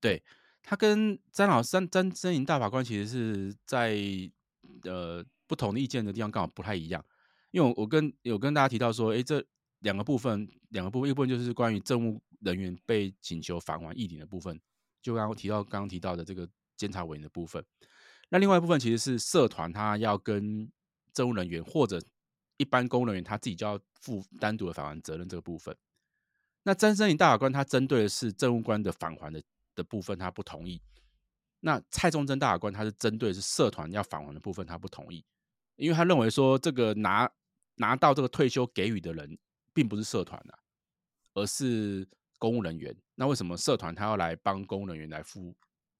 [0.00, 0.22] 对，
[0.62, 3.98] 他跟詹老詹詹森营大法官其实是在
[4.84, 7.04] 呃不同的意见的地方刚好不太一样，
[7.50, 9.44] 因为我跟有跟大家提到说，哎，这
[9.80, 14.60] 两个部分两个部分，一部分就是关于政务人员被请求返还议领的部分，
[15.02, 17.64] 就刚刚提到刚刚提到的这个监察委员的部分，
[18.28, 20.70] 那另外一部分其实是社团他要跟
[21.12, 22.00] 政务人员或者
[22.56, 25.76] 一般公务人员他自己就要负单独的返还责任这个部分。
[26.62, 29.42] 那詹森林大法官他针对的是政务官的返还的
[29.74, 30.80] 的部分，他不同意。
[31.62, 35.22] 那蔡中正大法官他是针对的是社团要返还的部分，他不同意，
[35.80, 37.30] 因为他认为说这个拿
[37.76, 39.38] 拿到这个退休给予的人
[39.72, 40.58] 并不是社团啊，
[41.34, 42.06] 而是
[42.38, 42.94] 公务人员。
[43.14, 45.56] 那为什么社团他要来帮公务人员来付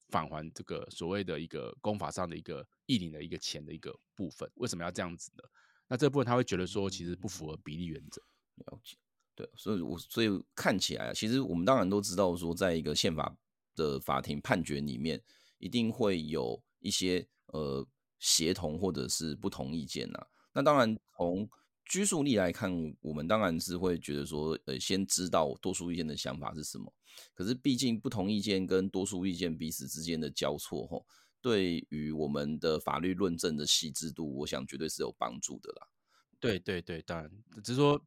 [0.09, 4.49] 返还这个所谓的一个公法上的一个议领的一个钱的一个部分？
[4.55, 5.43] 为什么要这样子呢？
[5.87, 8.21] 那这部分他会觉得说，其实不符合比例原则。
[8.65, 8.95] 了解。
[9.33, 13.35] 对，所以我所以看起来啊，其实我们当然都知道说，在一个宪法
[13.75, 15.23] 的法庭判决里面，
[15.57, 17.87] 一定会有一些呃
[18.21, 20.27] 协同或者是不同意见呐、啊。
[20.53, 21.49] 那当然从
[21.83, 26.93] 拘束力来看，我们当然是会觉得说，呃，先知道多数意见的想法是什么。
[27.33, 31.05] 可是毕竟不同意见跟多数意见彼此之间的交错，吼，
[31.41, 35.87] 对于我们的法律论证的细致度，我想绝对是有帮助的啦。
[36.39, 37.29] 对对对，当然
[37.61, 38.01] 只是说。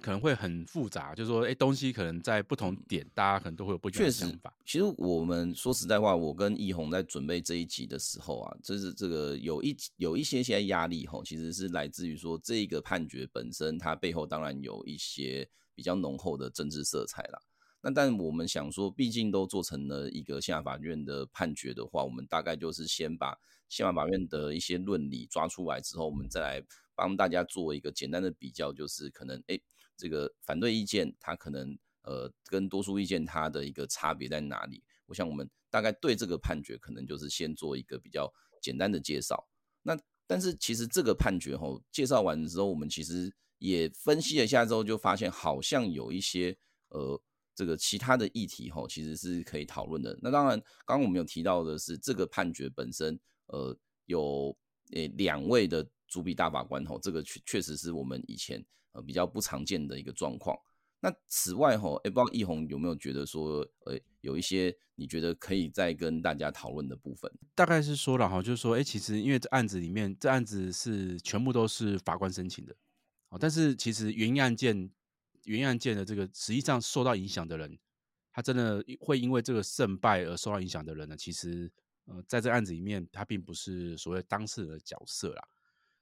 [0.00, 4.52] 可能会很复杂，就是说，哎，东西可能在不同点，大家可能都会有不同的想法。
[4.64, 17.38] 其实我们说实在话，我跟奕弘在准备这一集的时候啊，就是这个有一有一些些压力吼，其实是来自于说这个判决本身，它背后当然有一些比较浓厚的政治色彩啦。
[17.82, 26.62] 那但我们想说，毕竟都做成了一个宪法法院的判决的话，我们大概就是先把宪法法院的一些论理抓出来之后，我们再来
[26.94, 29.60] 帮大家做一个简单的比较，就是可能哎。
[30.00, 34.82] 这个反对意见，它可能呃跟多数意见它的一个差别在哪里？
[35.04, 38.32] 我想我们大概对这个判决可能就是先做一个比较
[38.62, 39.46] 简单的介绍。
[39.82, 46.56] 那但是其实这个判决吼介绍完之后，我们其实也分析了一下之后，就发现好像有一些
[46.88, 47.20] 呃
[47.54, 50.18] 这个其他的议题吼其实是可以讨论的。
[50.22, 54.56] 那当然，刚刚我们有提到的是这个判决本身，呃有
[54.92, 60.56] 诶两位的主笔大法官吼，这个确确实是我们以前呃比较不常见的一个状况。
[61.02, 67.32] 那此外吼，哎，不知道奕弘有没有觉得说，呃，有一些你觉得可以再跟大家讨论的部分？
[67.54, 72.76] 大概是说了哈，就是说，哎，其实因为这案子里面，这案子是全部都是法官申请的，
[73.30, 74.90] 哦，但是其实原因案件，
[75.44, 77.78] 原因案件的这个实际上受到影响的人，
[78.30, 81.72] 他真的会因为这个胜败而受到影响的人呢，其实，
[82.04, 85.42] 呃，在这案子里面，他并不是所谓当事人的角色啦。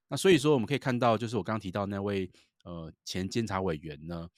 [0.09, 2.29] 那所以说，我们可以看到，就是我刚刚提到那位
[2.69, 4.29] 呃前监察委员呢。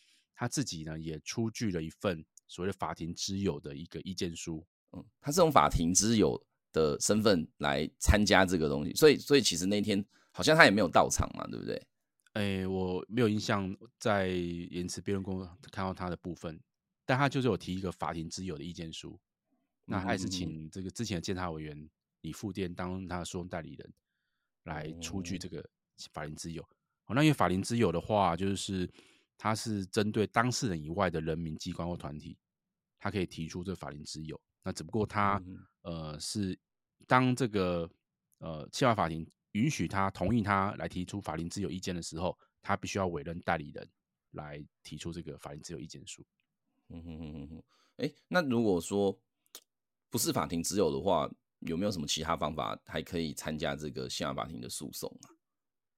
[0.42, 11.76] 他自己呢也出具了一份所谓的法庭之友的一个意见书，嗯，他是用法庭之友的身份来参加这个东西，所以所以其实那天好像他也没有到场嘛，对不对？
[12.32, 16.58] 哎、欸，我没有印象在言词辩论公看到他的部分，
[17.04, 19.20] 但他就是有提一个法庭之友的意见书，
[19.84, 21.90] 那他也是请这个之前的监察委员
[22.22, 23.92] 李富店当他的诉讼代理人
[24.62, 25.62] 来出具这个
[26.14, 26.66] 法庭之友。
[27.10, 28.88] 哦，那因为法庭之友的话，就是。
[29.42, 32.36] 他是针对当事人以外的人民机关或团体，
[32.98, 34.38] 他可以提出这个法庭之友。
[34.62, 35.42] 那只不过他
[35.80, 36.58] 呃是
[37.06, 37.90] 当这个
[38.36, 43.88] 呃宪法法庭允许他同意他来提出法庭之友意见的时候，他必须要委任代理人
[44.32, 46.22] 来提出这个法庭之友意见书。
[46.88, 47.62] 嗯哼哼哼哼。
[47.96, 49.18] 哎，那如果说
[50.10, 51.26] 不是法庭之友的话，
[51.60, 55.32] 有没有什么其他方法还可以参加这个宪法法庭的诉讼啊？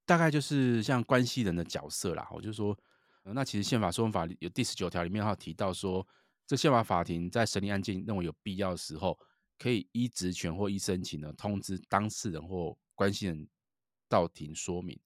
[0.04, 2.76] 大概就是像关系人的角色啦，我就说。
[3.24, 6.04] 那其实宪法诉讼法有第十九条里面还有提到说，
[6.44, 9.16] 这宪法法庭在审理案件认为有必要的时候，
[9.56, 13.46] 可以依职权或依申请呢通知当事人或关系人
[14.08, 14.98] 到庭说明。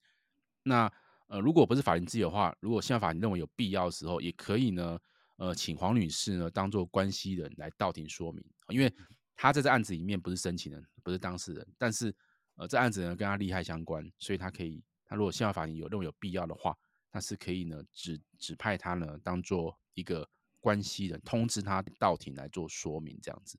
[0.63, 0.91] 那
[1.27, 4.99] 呃如果不是法庭自由的话，如果宪法法庭认为有必要的时候，也可以呢
[5.37, 8.91] 呃请黄女士呢当做关系人来到庭说明，因为
[9.37, 12.17] 她在这案子里面不是申请人，不是当事人，但是
[12.57, 16.77] 呃这案子呢跟他利害相关，所以他可以，他如果宪法法庭有认为有必要的话。
[17.13, 20.29] 那是可以呢，指指派他呢，当做一个
[20.61, 23.59] 关系人，通知他到庭来做说明，这样子。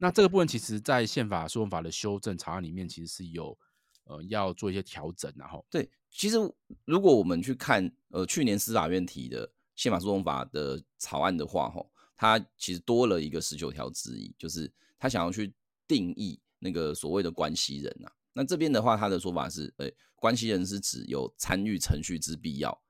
[0.00, 3.56] 那这个部分其实，在宪法诉讼法的修正草案里面，其实是有
[4.02, 6.36] 呃要做一些调整，然后对，其实
[6.84, 15.54] 如果我们去看呃去年司法院提的宪法诉讼法的草案的话，吼，它其实多了一个十九条之一，就是他想要去
[15.86, 18.12] 定义那个所谓的关系人、啊。
[18.32, 22.82] 那这边的话，他的说法是，呃，关系人是指有参与程序之必要，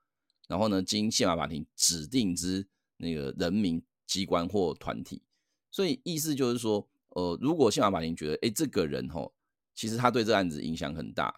[0.46, 5.22] 然后呢，经宪法法庭指定之那个人民机关或团体。
[5.70, 9.34] 所以意思就是说，呃，如果宪法法庭觉得，哎，这个人吼，
[9.74, 11.34] 其实他对这案子影响很大，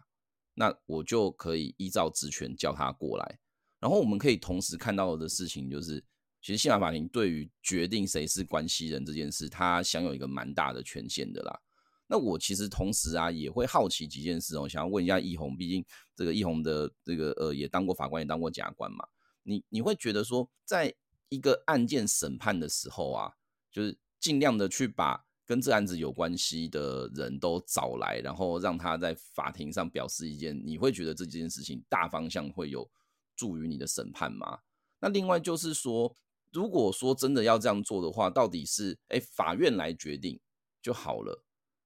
[0.55, 3.39] 那我就可以依照职权叫他过来。
[3.81, 6.05] 然后我们可以同时看到的事情就是，
[6.43, 11.61] 其实宪法法庭对于决定谁是关系人这件事，他享有一个蛮大的权限的啦。
[12.07, 19.07] 那我其实同时啊也会好奇几件事哦，想要问一下奕弘，毕竟这个奕弘的这个呃也当过法官，也当过检察官嘛，
[19.43, 20.95] 你你会觉得说，在
[21.29, 23.33] 一个案件审判的时候啊，
[23.71, 32.91] 就是尽量的去把跟这案子有关系的人都找来，然后让他在法庭上表示意见，你会觉得这件事情大方向会有
[33.37, 34.61] 助于你的审判吗？
[35.01, 36.17] 那另外就是说，
[36.51, 40.41] 如果说真的要这样做的话，到底是哎法院来决定
[40.81, 41.44] 就好了？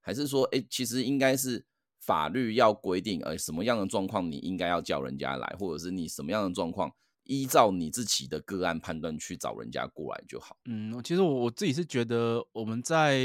[0.09, 1.63] 还是说，哎、其实应该是
[1.99, 6.91] 法律要规定，呃，什么样的状况你应该要叫人家来，或者是你什么样的状况，
[7.25, 10.57] 依照你自己的个案判断去找人家过来就好。
[10.65, 13.21] 嗯，其实我我自己是觉得，我们在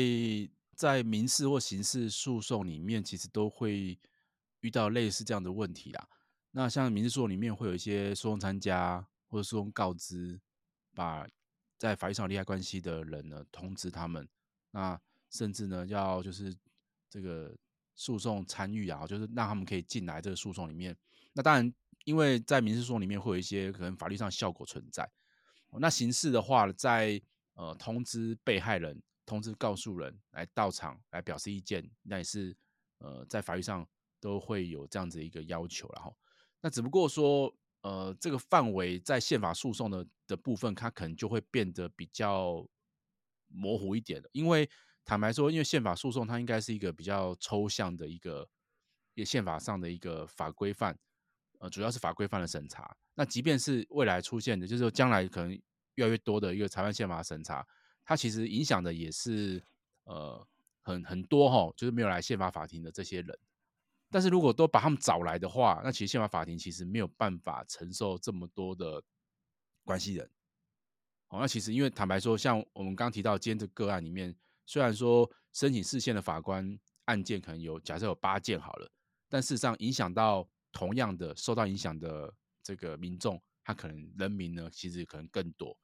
[0.75, 3.97] 在民事或刑事诉讼里面，其实都会
[4.59, 6.05] 遇到类似这样的问题啦。
[6.51, 10.37] 那像民事诉讼里面，会有一些诉讼参加或者诉讼告知，
[10.93, 11.25] 把
[11.77, 14.27] 在法律上有利害关系的人呢通知他们，
[14.71, 14.99] 那
[15.31, 16.53] 甚至呢要就是。
[17.13, 17.55] 这个
[17.95, 20.97] 诉讼参与啊，就是让他们可以进来这个诉讼里面。
[21.31, 21.71] 那当然，
[22.05, 25.07] 因为在民事诉讼里面会有一些可能法律上效果存在。
[25.79, 27.21] 那刑事的话，在
[27.53, 32.57] 呃通知被害人、通知告诉人来到场来表示意见，那也是
[32.97, 33.87] 呃在法律上
[34.19, 35.87] 都会有这样子一个要求。
[35.95, 36.17] 然后，
[36.61, 42.67] 那只不过说呃这个范围在宪法诉讼的的部分，它可能就会变得比较
[43.49, 44.67] 模糊一点了，因为。
[45.05, 48.47] 坦白说，因为宪法诉讼它应该是一个比较抽象的一个，
[49.13, 50.97] 一个宪法上的一个法规范，
[51.59, 52.95] 呃，主要是法规范的审查。
[53.13, 55.51] 那即便是未来出现的，就是说将来可能
[55.95, 57.65] 越来越多的一个裁判宪法审查，
[58.03, 59.63] 它其实影响的也是
[60.05, 60.47] 呃
[60.81, 63.37] 很很多哈，就是没有来宪法法庭的这些人。
[64.09, 69.03] 但是如果都把他们找来的话，那其实宪法法庭其实没有办法承受这么多的
[69.83, 70.29] 关系人。
[71.27, 74.35] 好，那其实因为坦白说，像我们刚刚提到今天这个案里面，
[74.65, 78.91] 虽然说申请释宪的法官案件可能有假设有八件好了，
[79.29, 85.77] 但事实上影响到同样的受到影响的这个民众，他可能人民呢其实可能更多。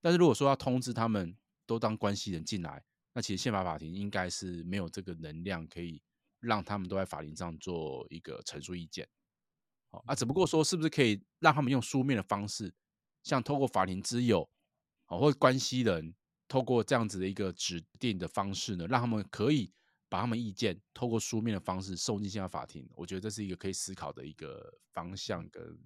[0.00, 6.02] 但是如果说要通知他们都当关系人进来，那其实宪法法庭应该是没有这个能量可以。
[6.42, 9.06] 让他们都在法庭上做一个陈述意见，
[9.90, 12.72] 好啊，只不过说是不是可以让他们用书面的方式，
[13.22, 14.48] 像透过法庭之友，
[15.04, 16.14] 好或关系人，
[16.50, 19.72] 透过这样子的一个指定的方式呢，让他们可以
[20.08, 22.84] 把他们意见透过书面的方式送进宪法法庭。
[22.96, 25.78] 我觉得这是一个可以思考的一个方向跟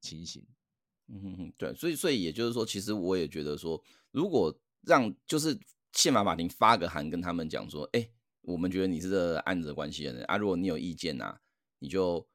[0.00, 0.44] 情形。
[1.06, 4.52] 嗯哼哼，对，所以所以也就是说，其实我也觉得说，如果
[4.82, 5.56] 让就是
[5.92, 8.10] 宪法法庭发个函跟他们讲说，哎、
[8.40, 11.40] 我们觉得你是这个案子的关系人啊，如果你有意见啊，
[11.78, 12.28] 你就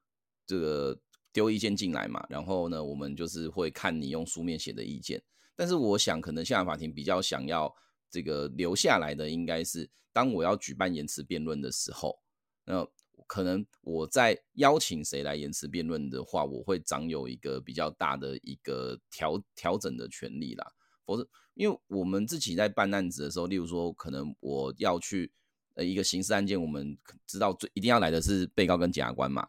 [0.47, 0.97] 这个
[1.33, 2.25] 丢意见进来嘛。
[2.29, 5.21] 然后呢，我们就是会看你用书面写的意见。
[5.55, 7.73] 但是我想，可能宪法法庭比较想要
[8.09, 12.19] 这个留下来的，应该是当我要举办言词辩论的时候，
[12.65, 12.87] 那
[13.27, 20.73] 可能我在邀请谁来言词辩论的话，我会掌有一个比较大的一个调调整的权利啦。
[21.05, 25.31] 否则，因为我们自己在办案子的时候，例如说，可能我要去。
[25.75, 26.95] 呃，一个刑事案件，我们
[27.25, 29.47] 知道最一定要来的是被告跟检察官嘛。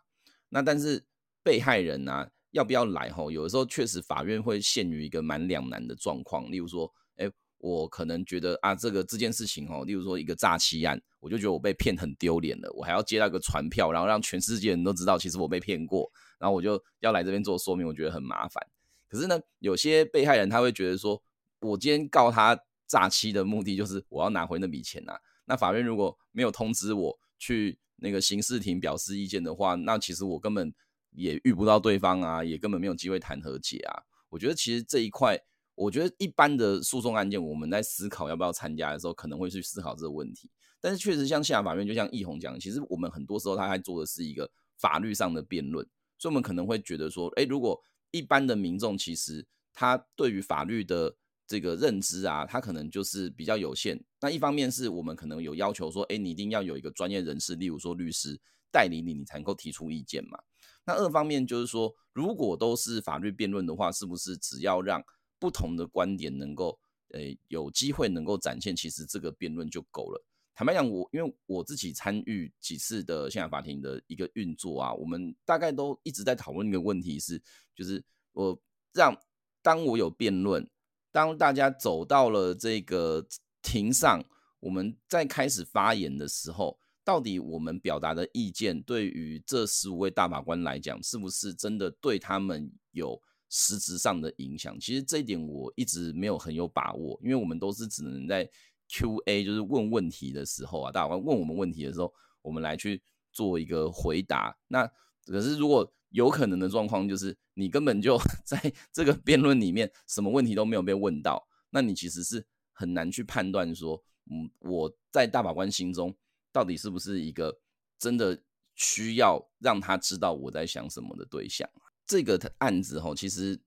[0.49, 1.05] 那但是
[1.43, 3.11] 被害人啊，要不要来？
[3.11, 6.49] 吼，有的时候确实法院会陷于一个蛮两难的状况。
[6.53, 7.29] 例如说，哎，
[7.59, 18.65] 我可能觉得啊，这个这件事情吼，例如说一个诈欺案，我就觉得我被骗很丢脸了，我还要接到一个传票，然后让全世界人都知道，其实我被骗过，然后我就要来这边做说明，我觉得很麻烦。
[19.09, 21.21] 可是呢，有些被害人他会觉得说，
[21.61, 25.19] 我今天告他诈欺的目的就是我要拿回那笔钱啊。
[25.47, 30.73] 那法院如果没有通知我去那个刑事庭表示意见的话，那其实我根本
[31.15, 34.03] 也遇不到对方啊，也根本没有机会谈和解啊。
[34.29, 35.39] 我觉得其实这一块，
[35.75, 40.51] 我觉得一般的诉讼案件，我们在思考要不要参加的时候，可能会去思考这个问题。
[40.81, 45.87] 但是确实像宪法院，就像奕弘讲，其实我们很多时候他还做的是一个法律上的辩论，
[46.19, 54.03] 所以我们可能会觉得说，诶，如果一般的民众其实他对于法律的这个认知啊，他可能就是比较有限。
[54.21, 58.39] 那一方面是我们可能有要求说，哎，你一定要有一个专业人士，例如说律师
[58.71, 60.39] 代理你，你才能够提出意见嘛。
[60.85, 65.03] 那二方面就是说，如果都是法律辩论的话，是不是只要让
[65.39, 66.78] 不同的观点能够，
[67.12, 70.24] 诶，有机会能够展现，其实这个辩论就够了。
[70.55, 77.43] 坦白讲，我因为我自己参与几次的宪法法庭的一个运作啊，我们大概都一直在讨论一个问题是，
[77.74, 78.57] 就是我
[78.93, 79.18] 让
[79.62, 80.68] 当我有辩论。
[81.11, 83.24] 当大家走到了这个
[83.62, 84.20] 庭上，
[84.59, 94.81] 我们在开始发言的时候，到底我们表达的意见对于这十五位大法官来讲，是不是真的对他们有实质上的影响？
[94.81, 98.49] 其实这一点我一直没有很有把握，因为我们都是只能在
[98.89, 103.03] Q&A，就是问问题的时候啊，大法官问我们问题的时候，我们来去
[103.33, 104.57] 做一个回答。
[104.69, 104.91] 那
[105.27, 116.15] 可是如果有可能的状况就是，你根本就 在这个辩论里面，什么问题都没有被问到，那你其实是很难去判断说，嗯，我在大法官心中
[116.55, 117.59] 到底是不是一个
[117.99, 118.41] 真的
[118.77, 121.69] 需要让他知道我在想什么的对象。
[122.07, 123.59] 这个案子哈，其实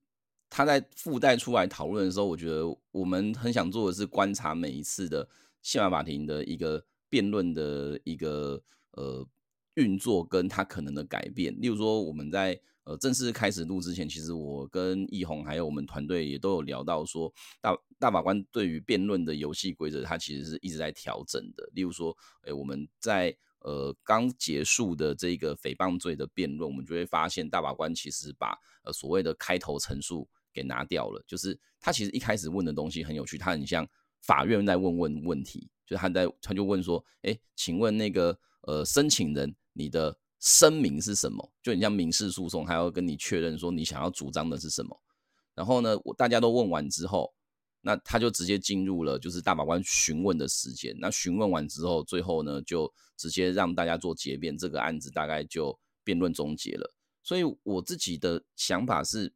[0.48, 5.28] 他在附带出来讨论的时候，我觉得我们很想做的是观察每一次的
[5.60, 8.62] 宪法法庭的一个辩论的一个
[8.92, 9.28] 呃。
[9.78, 21.70] 运作跟他可能的改变，例如说我们在呃正式开始录之前，其实我跟奕宏还有我们团队也都有聊到说，大大法官对于辩论的游戏规则，他其实是一直在调整的。
[21.74, 33.86] 例如说，诶，我们在呃刚结束的这个诽谤罪的辩论，我们就会发现大法官其实把呃所谓的开头陈述给拿掉了，就是他其实一开始问的东西很有趣，他很像
[34.22, 39.54] 法院在问问问题，就是他在他就问说，诶，请问那个呃申请人。
[39.78, 41.52] 你的声明是什么？
[41.62, 45.00] 就你像民事诉讼，还要跟你确认说你想要主张的是什么。
[45.54, 47.32] 然后呢，我大家都问完之后，
[47.80, 50.96] 那他就直接进入了就是大法官询问的时间。
[50.98, 56.92] 那询问完之后，最后呢就直接让大家做结辩，这个案子大概就辩论终结了。
[57.22, 59.32] 所以我自己的想法是，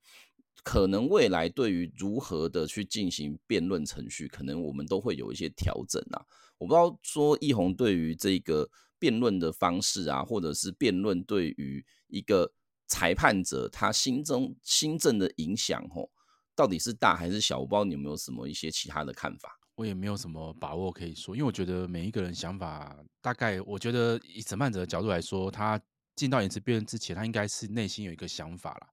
[0.64, 6.26] 可能未来对于如何的去进行辩论程序，可能我们都会有一些调整啊。
[6.58, 8.68] 我不知道说易宏对于这个。
[9.02, 12.52] 辩论的方式啊，或者是辩论对于一个
[12.86, 16.08] 裁判者他心中心政的影响，吼，
[16.54, 17.58] 到底是大还是小？
[17.58, 19.58] 我不知道你有没有什么一些其他的看法。
[19.74, 25.80] 我也没有什么把握可以说，因为我觉得每一个人想法，大概我觉得以审判者的角度来说，他
[26.14, 28.88] 进到言词辩论之前，他应该是内心有一个想法啦。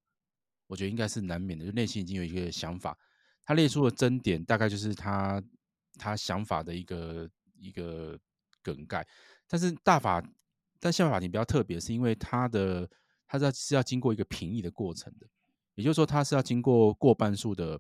[0.66, 2.98] 我觉得应该是难免的，就内心已经有一个想法。
[3.46, 5.44] 他列出的争点，大概就是他
[6.00, 7.30] 他想法的一个
[7.60, 8.18] 一个
[8.64, 9.06] 梗概。
[9.50, 10.24] 但是大法，
[10.80, 12.90] 但宪法法庭比较特别，是因为他的
[13.28, 15.28] 他是要是要经过一个评议的过程的，
[15.76, 17.80] 也就是说，他是要经过过半数的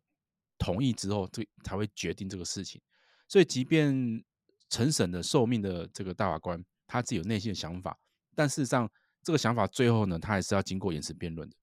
[0.57, 2.81] 同意之后，这才会决定这个事情。
[3.27, 4.23] 所以，即便
[4.69, 7.97] 承审的受命的这个大法官他自己有内心的想法，
[8.33, 8.89] 但事实上，
[9.21, 11.55] 这个想法最后呢，他还是要经过延迟辩论的。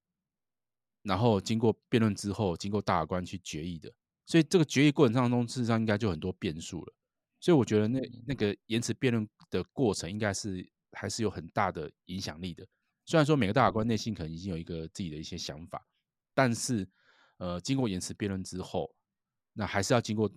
[1.02, 3.92] 然后经过辩论之后，经过大法官去决议的。
[4.24, 6.92] 所以，这个决议过程当中，事实上应该就很多变数了。
[7.38, 12.66] 所以，我觉得那那个言词辩论的过程，应该是还是有很大的影响力的。
[13.04, 15.86] 虽然说每个大法官内心可能已经有一个自己的一些想法，
[16.34, 16.88] 但是，
[17.36, 18.92] 呃，经过言词辩论之后，
[19.52, 20.28] 那还是要经过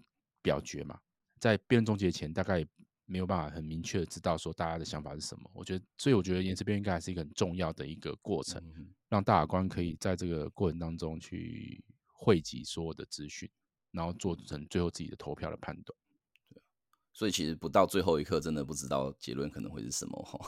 [0.42, 1.00] 表决嘛。
[1.40, 2.64] 在辩论终结前，大概
[3.06, 5.50] 没有办法很明确的知道说大家的想法是什么。
[5.54, 8.62] 我觉得，所以我觉得言词辩论应该还是一个很重要的一个过程，
[9.08, 13.50] 让大法官可以在这个过程当中去汇集所有的资讯，
[13.92, 15.98] 然后做成最后自己的投票的判断。
[17.20, 20.40] 对，所以其实不到最后一刻，真的不知道结论可能会是什么哈。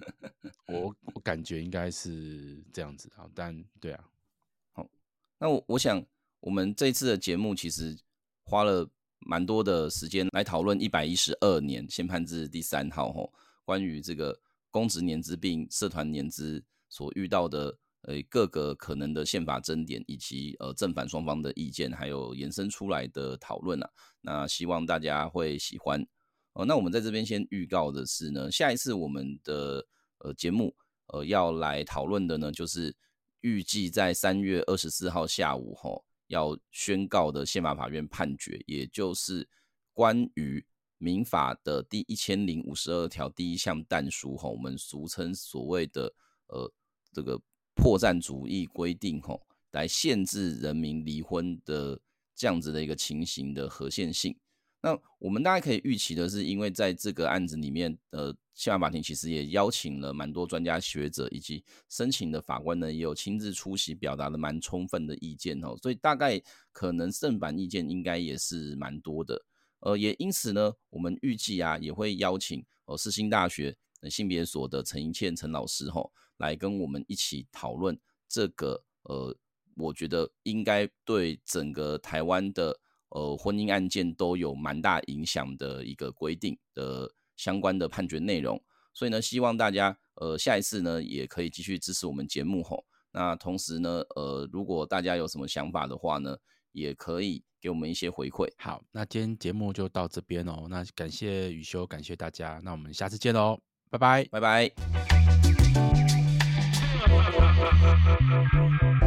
[0.68, 4.04] 我我感觉应该是这样子啊，但对啊，
[4.72, 4.88] 好，
[5.38, 6.04] 那我我想
[6.40, 7.98] 我们这次的节目其实
[8.44, 8.88] 花了。
[9.26, 13.30] 蛮多的时间来讨论一百一十二年先判字第三号吼，
[13.66, 14.40] 关于这个
[14.70, 23.90] 公职年资并社团年资所遇到的呃各个可能的宪法争点，以及呃正反双方的意见，还有延伸出来的讨论啊。
[24.20, 26.06] 那希望大家会喜欢
[26.54, 26.64] 哦。
[26.64, 29.86] 那我们在这边先预告的是呢，下一次我们的
[30.18, 30.74] 呃节目
[31.06, 32.96] 呃要来讨论的呢，就是
[33.40, 36.04] 预计在三月二十四号下午吼。
[36.30, 39.48] 要宣告的宪法法院判决，也就是
[39.92, 40.64] 关于
[40.96, 46.14] 民法的第一千零五十二条第一项但书吼，我们俗称所谓的
[46.46, 46.72] 呃
[47.12, 47.36] 这个
[47.74, 49.40] 破绽主义规定吼，
[49.72, 52.00] 来限制人民离婚的
[52.34, 54.36] 这样子的一个情形的合宪性。
[54.82, 66.40] 那我们大家可以预期的是，因为在这个案子里面，呃，宪法法庭其实也邀请了蛮多专家学者，以及申请的法官呢，也有亲自出席，表达了蛮充分的意见哦，所以大概
[66.72, 69.44] 可能正反意见应该也是蛮多的，
[69.80, 73.76] 呃，也因此呢，我们预计啊，也会邀请呃世新大学
[74.08, 76.10] 性别所的陈盈倩陈老师吼，
[76.40, 77.96] 来跟我们一起讨论
[78.28, 79.36] 这个呃，
[79.76, 82.80] 我觉得应该对整个台湾的。
[83.12, 88.62] 呃，婚姻案件都有蛮大影响的一个规定的相关的判决内容，
[88.94, 92.84] 所以呢，希望大家呃下一次呢也可以继续支持我们节目吼。
[93.10, 96.36] 那同时呢，呃，如果大家有什么想法的话呢，
[96.70, 98.48] 也可以给我们一些回馈。
[98.58, 100.68] 好，那今天节目就到这边哦。
[100.70, 103.58] 那感谢雨修，感谢大家，那我们下次见喽，
[103.90, 105.99] 拜拜，拜拜。
[107.60, 108.99] Thank you.